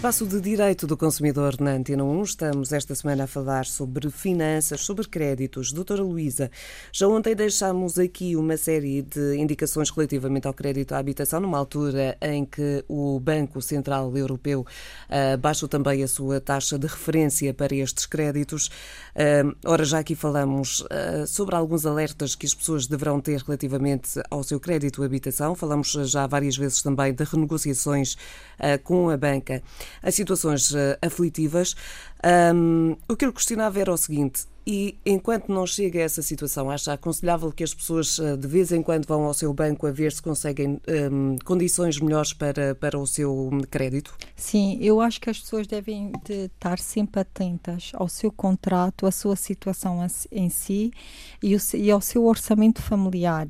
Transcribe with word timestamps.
Espaço 0.00 0.26
de 0.26 0.40
Direito 0.40 0.86
do 0.86 0.96
Consumidor 0.96 1.60
na 1.60 1.72
Antena 1.72 2.02
1. 2.02 2.22
Estamos 2.22 2.72
esta 2.72 2.94
semana 2.94 3.24
a 3.24 3.26
falar 3.26 3.66
sobre 3.66 4.08
finanças, 4.10 4.80
sobre 4.80 5.06
créditos. 5.06 5.72
Doutora 5.72 6.02
Luísa, 6.02 6.50
já 6.90 7.06
ontem 7.06 7.36
deixámos 7.36 7.98
aqui 7.98 8.34
uma 8.34 8.56
série 8.56 9.02
de 9.02 9.36
indicações 9.36 9.90
relativamente 9.90 10.46
ao 10.46 10.54
crédito 10.54 10.94
à 10.94 10.98
habitação, 10.98 11.38
numa 11.40 11.58
altura 11.58 12.16
em 12.22 12.46
que 12.46 12.82
o 12.88 13.20
Banco 13.20 13.60
Central 13.60 14.16
Europeu 14.16 14.62
uh, 14.62 15.36
baixou 15.36 15.68
também 15.68 16.02
a 16.02 16.08
sua 16.08 16.40
taxa 16.40 16.78
de 16.78 16.86
referência 16.86 17.52
para 17.52 17.74
estes 17.74 18.06
créditos. 18.06 18.68
Uh, 19.14 19.54
ora, 19.66 19.84
já 19.84 19.98
aqui 19.98 20.14
falamos 20.14 20.80
uh, 20.80 21.26
sobre 21.26 21.54
alguns 21.54 21.84
alertas 21.84 22.34
que 22.34 22.46
as 22.46 22.54
pessoas 22.54 22.86
deverão 22.86 23.20
ter 23.20 23.42
relativamente 23.42 24.18
ao 24.30 24.42
seu 24.42 24.58
crédito 24.58 25.02
à 25.02 25.04
habitação. 25.04 25.54
Falamos 25.54 25.92
já 25.92 26.26
várias 26.26 26.56
vezes 26.56 26.80
também 26.80 27.12
de 27.12 27.22
renegociações 27.22 28.16
com 28.82 29.08
a 29.08 29.16
banca 29.16 29.62
a 30.02 30.10
situações 30.10 30.70
uh, 30.72 30.96
aflitivas. 31.02 31.74
Um, 32.24 32.96
o 33.08 33.16
que 33.16 33.24
eu 33.24 33.32
questionava 33.32 33.80
era 33.80 33.92
o 33.92 33.96
seguinte: 33.96 34.46
e 34.66 34.96
enquanto 35.06 35.48
não 35.48 35.66
chega 35.66 35.98
a 35.98 36.02
essa 36.02 36.20
situação, 36.22 36.70
acha 36.70 36.92
aconselhável 36.92 37.50
que 37.50 37.64
as 37.64 37.72
pessoas 37.72 38.18
uh, 38.18 38.36
de 38.36 38.46
vez 38.46 38.70
em 38.70 38.82
quando 38.82 39.06
vão 39.06 39.24
ao 39.24 39.32
seu 39.32 39.52
banco 39.54 39.86
a 39.86 39.90
ver 39.90 40.12
se 40.12 40.20
conseguem 40.20 40.80
um, 41.10 41.36
condições 41.44 41.98
melhores 41.98 42.32
para, 42.32 42.74
para 42.74 42.98
o 42.98 43.06
seu 43.06 43.50
crédito? 43.70 44.14
Sim, 44.36 44.78
eu 44.80 45.00
acho 45.00 45.20
que 45.20 45.30
as 45.30 45.40
pessoas 45.40 45.66
devem 45.66 46.12
estar 46.28 46.78
sempre 46.78 47.20
atentas 47.20 47.90
ao 47.94 48.06
seu 48.06 48.30
contrato, 48.30 49.06
à 49.06 49.10
sua 49.10 49.34
situação 49.34 50.06
em 50.30 50.50
si 50.50 50.92
e, 51.42 51.56
o, 51.56 51.58
e 51.74 51.90
ao 51.90 52.00
seu 52.00 52.26
orçamento 52.26 52.82
familiar. 52.82 53.48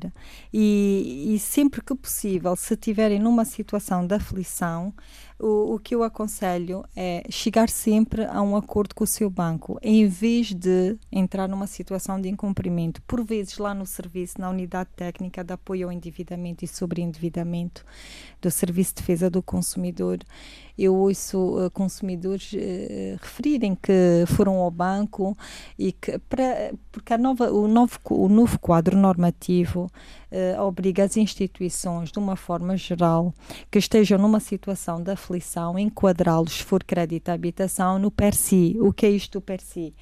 E, 0.51 1.33
e 1.35 1.39
sempre 1.39 1.81
que 1.81 1.93
possível, 1.93 2.55
se 2.55 2.73
estiverem 2.73 3.19
numa 3.19 3.43
situação 3.43 4.07
de 4.07 4.15
aflição, 4.15 4.93
o, 5.41 5.75
o 5.75 5.79
que 5.79 5.95
eu 5.95 6.03
aconselho 6.03 6.85
é 6.95 7.23
chegar 7.29 7.67
sempre 7.67 8.25
a 8.25 8.41
um 8.41 8.55
acordo 8.61 8.95
com 8.95 9.03
o 9.03 9.07
seu 9.07 9.29
banco, 9.29 9.77
em 9.81 10.07
vez 10.07 10.53
de 10.53 10.97
entrar 11.11 11.47
numa 11.47 11.67
situação 11.67 12.19
de 12.21 12.29
incumprimento. 12.29 13.01
Por 13.03 13.23
vezes, 13.23 13.57
lá 13.57 13.73
no 13.73 13.85
serviço, 13.85 14.39
na 14.39 14.49
unidade 14.49 14.89
técnica 14.95 15.43
de 15.43 15.53
apoio 15.53 15.87
ao 15.87 15.91
endividamento 15.91 16.63
e 16.63 16.67
sobreendividamento 16.67 17.83
do 18.41 18.49
Serviço 18.49 18.95
de 18.95 19.01
Defesa 19.01 19.29
do 19.29 19.43
Consumidor, 19.43 20.19
eu 20.83 20.95
ouço 20.95 21.65
uh, 21.65 21.71
consumidores 21.71 22.53
uh, 22.53 23.17
referirem 23.21 23.75
que 23.75 24.25
foram 24.27 24.55
ao 24.55 24.71
banco 24.71 25.37
e 25.77 25.91
que 25.91 26.19
porque 26.91 27.13
a 27.13 27.17
nova, 27.17 27.51
o, 27.51 27.67
novo, 27.67 27.99
o 28.09 28.27
novo 28.27 28.59
quadro 28.59 28.97
normativo 28.97 29.89
obriga 30.65 31.03
as 31.03 31.17
instituições, 31.17 32.09
de 32.09 32.17
uma 32.17 32.37
forma 32.37 32.77
geral, 32.77 33.33
que 33.69 33.77
estejam 33.77 34.17
numa 34.17 34.39
situação 34.39 35.03
de 35.03 35.11
aflição, 35.11 35.77
enquadrá-los, 35.77 36.53
se 36.53 36.63
for 36.63 36.81
crédito 36.85 37.27
à 37.27 37.33
habitação, 37.33 37.99
no 37.99 38.09
PERSI. 38.09 38.77
O 38.79 38.93
que 38.93 39.05
é 39.05 39.09
isto 39.09 39.39
do 39.39 39.41
PERSI? 39.41 39.93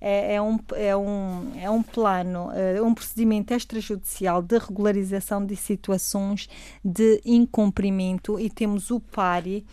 É, 0.00 0.34
é, 0.34 0.42
um, 0.42 0.58
é, 0.74 0.96
um, 0.96 1.52
é 1.56 1.70
um 1.70 1.82
plano, 1.82 2.50
é 2.52 2.82
um 2.82 2.92
procedimento 2.92 3.54
extrajudicial 3.54 4.42
de 4.42 4.58
regularização 4.58 5.44
de 5.44 5.56
situações 5.56 6.48
de 6.84 7.20
incumprimento 7.24 8.38
e 8.38 8.50
temos 8.50 8.90
o 8.90 9.00
PARI, 9.00 9.64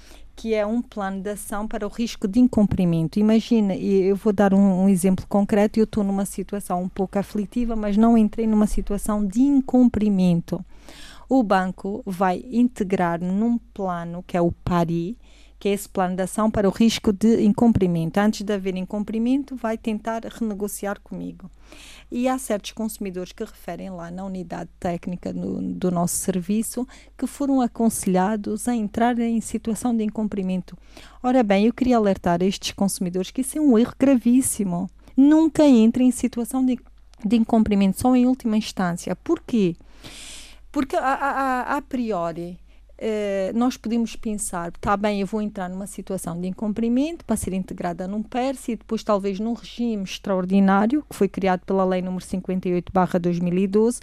que 0.43 0.53
é 0.53 0.65
um 0.65 0.81
plano 0.81 1.21
de 1.21 1.29
ação 1.29 1.65
para 1.65 1.87
o 1.87 1.89
risco 1.89 2.27
de 2.27 2.37
incumprimento. 2.37 3.17
Imagina, 3.17 3.73
eu 3.77 4.13
vou 4.13 4.33
dar 4.33 4.53
um, 4.53 4.83
um 4.83 4.89
exemplo 4.89 5.25
concreto, 5.25 5.79
eu 5.79 5.85
estou 5.85 6.03
numa 6.03 6.25
situação 6.25 6.83
um 6.83 6.89
pouco 6.89 7.17
aflitiva, 7.17 7.77
mas 7.77 7.95
não 7.95 8.17
entrei 8.17 8.45
numa 8.45 8.67
situação 8.67 9.25
de 9.25 9.39
incumprimento. 9.39 10.59
O 11.29 11.41
banco 11.43 12.03
vai 12.05 12.43
integrar 12.51 13.21
num 13.21 13.57
plano 13.73 14.21
que 14.27 14.35
é 14.35 14.41
o 14.41 14.51
PARI, 14.51 15.17
que 15.63 15.69
é 15.69 15.71
esse 15.71 15.87
plano 15.87 16.17
de 16.17 16.21
ação 16.21 16.51
para 16.51 16.67
o 16.67 16.71
risco 16.73 17.13
de 17.13 17.41
incumprimento. 17.41 18.19
Antes 18.19 18.41
de 18.41 18.51
haver 18.51 18.75
incumprimento, 18.75 19.55
vai 19.55 19.77
tentar 19.77 20.23
renegociar 20.25 20.99
comigo. 20.99 21.49
E 22.11 22.27
há 22.27 22.37
certos 22.37 22.73
consumidores 22.73 23.31
que 23.31 23.45
referem 23.45 23.89
lá 23.89 24.11
na 24.11 24.25
unidade 24.25 24.69
técnica 24.77 25.31
no, 25.31 25.61
do 25.61 25.89
nosso 25.89 26.17
serviço 26.17 26.85
que 27.17 27.25
foram 27.25 27.61
aconselhados 27.61 28.67
a 28.67 28.75
entrar 28.75 29.17
em 29.19 29.39
situação 29.39 29.95
de 29.95 30.03
incumprimento. 30.03 30.77
Ora 31.23 31.41
bem, 31.41 31.67
eu 31.67 31.73
queria 31.73 31.95
alertar 31.95 32.43
estes 32.43 32.73
consumidores 32.73 33.31
que 33.31 33.39
isso 33.39 33.57
é 33.57 33.61
um 33.61 33.77
erro 33.77 33.93
gravíssimo. 33.97 34.89
Nunca 35.15 35.65
entrem 35.65 36.09
em 36.09 36.11
situação 36.11 36.65
de, 36.65 36.77
de 37.23 37.37
incumprimento, 37.37 38.01
só 38.01 38.13
em 38.13 38.25
última 38.25 38.57
instância. 38.57 39.15
Por 39.15 39.39
quê? 39.39 39.77
Porque 40.73 40.97
a, 40.97 41.13
a, 41.13 41.77
a 41.77 41.81
priori 41.81 42.59
Uh, 42.95 43.57
nós 43.57 43.75
podemos 43.75 44.15
pensar, 44.15 44.69
está 44.69 44.95
bem, 44.95 45.21
eu 45.21 45.27
vou 45.27 45.41
entrar 45.41 45.67
numa 45.67 45.87
situação 45.87 46.39
de 46.39 46.47
incumprimento 46.47 47.25
para 47.25 47.35
ser 47.35 47.51
integrada 47.53 48.07
num 48.07 48.21
PERS 48.21 48.69
e 48.69 48.75
depois 48.75 49.03
talvez 49.03 49.39
num 49.39 49.53
regime 49.53 50.03
extraordinário, 50.03 51.03
que 51.09 51.15
foi 51.15 51.27
criado 51.27 51.65
pela 51.65 51.83
Lei 51.83 52.01
número 52.01 52.23
58-2012, 52.23 53.99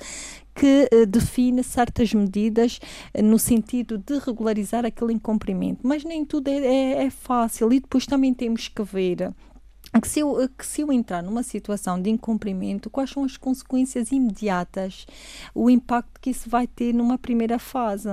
que 0.54 0.88
uh, 0.92 1.06
define 1.06 1.62
certas 1.62 2.12
medidas 2.12 2.80
uh, 3.14 3.22
no 3.22 3.38
sentido 3.38 3.96
de 3.96 4.18
regularizar 4.18 4.84
aquele 4.84 5.12
incumprimento. 5.12 5.80
Mas 5.86 6.04
nem 6.04 6.24
tudo 6.24 6.48
é, 6.48 6.58
é, 6.58 7.04
é 7.04 7.10
fácil 7.10 7.72
e 7.72 7.80
depois 7.80 8.06
também 8.06 8.34
temos 8.34 8.66
que 8.68 8.82
ver 8.82 9.32
que 9.98 10.08
se, 10.08 10.20
eu, 10.20 10.48
que 10.56 10.64
se 10.64 10.82
eu 10.82 10.92
entrar 10.92 11.22
numa 11.22 11.42
situação 11.42 12.00
de 12.00 12.10
incumprimento, 12.10 12.88
quais 12.88 13.10
são 13.10 13.24
as 13.24 13.36
consequências 13.36 14.12
imediatas, 14.12 15.06
o 15.52 15.68
impacto 15.68 16.20
que 16.20 16.30
isso 16.30 16.48
vai 16.48 16.66
ter 16.66 16.92
numa 16.94 17.18
primeira 17.18 17.58
fase. 17.58 18.08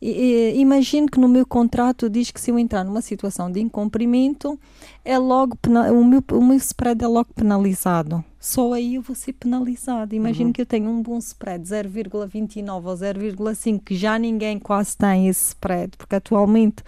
imagino 0.00 1.08
que 1.08 1.20
no 1.20 1.28
meu 1.28 1.44
contrato 1.44 2.08
diz 2.08 2.30
que 2.30 2.40
se 2.40 2.50
eu 2.50 2.58
entrar 2.58 2.84
numa 2.84 3.02
situação 3.02 3.50
de 3.50 3.60
incumprimento, 3.60 4.58
é 5.04 5.18
logo 5.18 5.58
o 5.66 6.04
meu, 6.04 6.24
o 6.32 6.42
meu 6.42 6.56
spread 6.56 7.04
é 7.04 7.06
logo 7.06 7.28
penalizado. 7.34 8.24
Só 8.40 8.72
aí 8.72 8.94
eu 8.94 9.02
vou 9.02 9.16
ser 9.16 9.32
penalizado. 9.32 10.14
Imagino 10.14 10.46
uhum. 10.46 10.52
que 10.52 10.62
eu 10.62 10.66
tenho 10.66 10.88
um 10.88 11.02
bom 11.02 11.18
spread, 11.18 11.64
0,29 11.64 12.84
ou 12.84 12.94
0,5, 12.94 13.82
que 13.84 13.96
já 13.96 14.18
ninguém 14.18 14.58
quase 14.58 14.96
tem 14.96 15.28
esse 15.28 15.48
spread, 15.48 15.96
porque 15.96 16.14
atualmente 16.14 16.82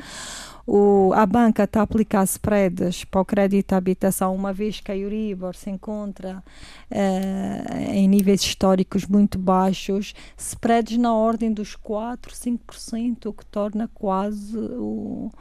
o, 0.73 1.13
a 1.15 1.27
banca 1.27 1.65
está 1.65 1.81
a 1.81 1.83
aplicar 1.83 2.23
spreads 2.23 3.03
para 3.03 3.21
o 3.21 3.25
crédito 3.25 3.73
à 3.73 3.77
habitação, 3.77 4.33
uma 4.33 4.53
vez 4.53 4.79
que 4.79 4.93
a 4.93 4.97
Euribor 4.97 5.57
se 5.57 5.69
encontra 5.69 6.41
uh, 6.89 7.93
em 7.93 8.07
níveis 8.07 8.41
históricos 8.41 9.05
muito 9.05 9.37
baixos, 9.37 10.15
spreads 10.39 10.97
na 10.97 11.13
ordem 11.13 11.53
dos 11.53 11.75
4, 11.75 12.33
5%, 12.33 13.27
o 13.27 13.33
que 13.33 13.45
torna 13.47 13.91
quase 13.93 14.57
o, 14.57 15.33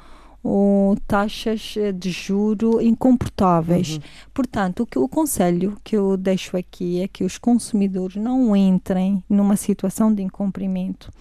o 0.44 0.96
taxas 1.06 1.76
de 1.94 2.10
juro 2.10 2.82
incomportáveis. 2.82 3.98
Uhum. 3.98 4.02
Portanto, 4.34 4.80
o, 4.82 4.86
que, 4.88 4.98
o 4.98 5.08
conselho 5.08 5.78
que 5.84 5.96
eu 5.96 6.18
deixo 6.18 6.58
aqui 6.58 7.04
é 7.04 7.08
que 7.08 7.24
os 7.24 7.38
consumidores 7.38 8.16
não 8.16 8.56
entrem 8.56 9.24
numa 9.30 9.56
situação 9.56 10.12
de 10.12 10.24
incumprimento 10.24 11.12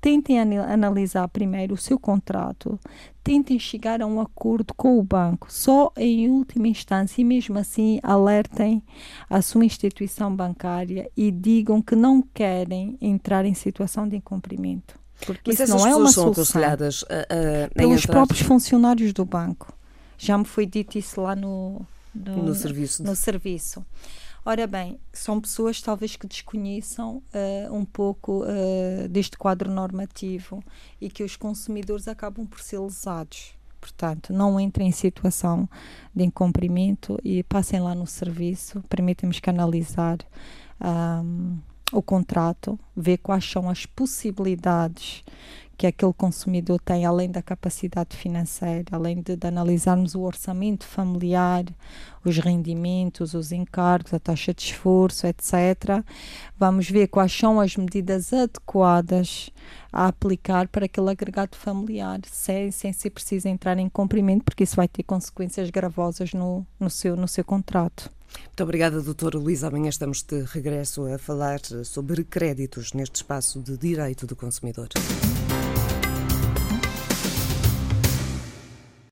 tentem 0.00 0.38
analisar 0.38 1.28
primeiro 1.28 1.74
o 1.74 1.76
seu 1.76 1.98
contrato, 1.98 2.78
tentem 3.22 3.58
chegar 3.58 4.00
a 4.00 4.06
um 4.06 4.20
acordo 4.20 4.72
com 4.74 4.98
o 4.98 5.02
banco, 5.02 5.52
só 5.52 5.92
em 5.96 6.28
última 6.28 6.68
instância, 6.68 7.20
e 7.20 7.24
mesmo 7.24 7.58
assim 7.58 8.00
alertem 8.02 8.82
a 9.28 9.42
sua 9.42 9.64
instituição 9.64 10.34
bancária 10.34 11.10
e 11.16 11.30
digam 11.30 11.82
que 11.82 11.94
não 11.94 12.22
querem 12.22 12.96
entrar 13.00 13.44
em 13.44 13.54
situação 13.54 14.08
de 14.08 14.16
incumprimento. 14.16 14.98
Porque 15.26 15.50
Mas 15.50 15.60
isso 15.60 15.76
não 15.76 15.86
é 15.86 15.94
uma 15.94 16.10
são 16.10 16.24
solução. 16.24 16.42
aconselhadas 16.42 17.04
a, 17.08 17.66
a, 17.66 17.70
pelos 17.74 18.02
entrar... 18.02 18.12
próprios 18.14 18.40
funcionários 18.40 19.12
do 19.12 19.24
banco. 19.24 19.72
Já 20.16 20.36
me 20.38 20.44
foi 20.44 20.64
dito 20.64 20.98
isso 20.98 21.20
lá 21.20 21.36
no, 21.36 21.82
no, 22.14 22.44
no 22.44 22.54
serviço. 22.54 23.02
No 23.02 23.14
serviço. 23.14 23.84
Ora 24.44 24.66
bem, 24.66 24.98
são 25.12 25.40
pessoas 25.40 25.82
talvez 25.82 26.16
que 26.16 26.26
desconheçam 26.26 27.22
uh, 27.34 27.74
um 27.74 27.84
pouco 27.84 28.42
uh, 28.42 29.08
deste 29.08 29.36
quadro 29.36 29.70
normativo 29.70 30.62
e 31.00 31.10
que 31.10 31.22
os 31.22 31.36
consumidores 31.36 32.08
acabam 32.08 32.46
por 32.46 32.60
ser 32.60 32.78
lesados. 32.78 33.54
Portanto, 33.78 34.32
não 34.32 34.58
entrem 34.58 34.88
em 34.88 34.92
situação 34.92 35.68
de 36.14 36.24
incumprimento 36.24 37.18
e 37.24 37.42
passem 37.42 37.80
lá 37.80 37.94
no 37.94 38.06
serviço, 38.06 38.82
permitem-nos 38.88 39.40
canalizar 39.40 40.18
um, 40.80 41.58
o 41.92 42.02
contrato, 42.02 42.78
ver 42.96 43.18
quais 43.18 43.44
são 43.44 43.68
as 43.68 43.86
possibilidades 43.86 45.22
que 45.80 45.86
aquele 45.86 46.12
consumidor 46.12 46.78
tem, 46.78 47.06
além 47.06 47.30
da 47.30 47.40
capacidade 47.40 48.14
financeira, 48.14 48.84
além 48.92 49.22
de, 49.22 49.34
de, 49.34 49.46
analisarmos 49.46 50.14
o 50.14 50.20
orçamento 50.20 50.84
familiar, 50.84 51.64
os 52.22 52.36
rendimentos, 52.36 53.32
os 53.32 53.50
encargos, 53.50 54.12
a 54.12 54.18
taxa 54.18 54.52
de 54.52 54.60
esforço, 54.60 55.26
etc. 55.26 56.04
Vamos 56.58 56.90
ver 56.90 57.06
quais 57.08 57.32
são 57.32 57.58
as 57.58 57.78
medidas 57.78 58.30
adequadas 58.30 59.48
a 59.90 60.08
aplicar 60.08 60.68
para 60.68 60.84
aquele 60.84 61.08
agregado 61.08 61.56
familiar, 61.56 62.20
sem, 62.26 62.70
sem 62.70 62.92
ser 62.92 63.08
preciso 63.08 63.48
entrar 63.48 63.78
em 63.78 63.88
cumprimento, 63.88 64.44
porque 64.44 64.64
isso 64.64 64.76
vai 64.76 64.86
ter 64.86 65.02
consequências 65.02 65.70
gravosas 65.70 66.34
no, 66.34 66.66
no, 66.78 66.90
seu, 66.90 67.16
no 67.16 67.26
seu 67.26 67.42
contrato. 67.42 68.12
Muito 68.46 68.62
obrigada, 68.62 69.00
doutora 69.00 69.38
Luísa. 69.38 69.68
Amanhã 69.68 69.88
estamos 69.88 70.22
de 70.22 70.42
regresso 70.42 71.06
a 71.06 71.18
falar 71.18 71.60
sobre 71.84 72.24
créditos 72.24 72.92
neste 72.92 73.16
espaço 73.16 73.60
de 73.60 73.76
direito 73.76 74.26
do 74.26 74.36
consumidor. 74.36 74.88